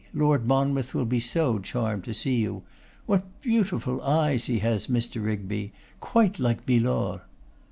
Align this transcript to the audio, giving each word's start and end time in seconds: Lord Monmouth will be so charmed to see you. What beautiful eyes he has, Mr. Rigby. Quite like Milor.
Lord 0.15 0.47
Monmouth 0.47 0.95
will 0.95 1.05
be 1.05 1.19
so 1.19 1.59
charmed 1.59 2.05
to 2.05 2.13
see 2.15 2.37
you. 2.37 2.63
What 3.05 3.39
beautiful 3.43 4.01
eyes 4.01 4.45
he 4.45 4.57
has, 4.57 4.87
Mr. 4.87 5.23
Rigby. 5.23 5.73
Quite 5.99 6.39
like 6.39 6.67
Milor. 6.67 7.21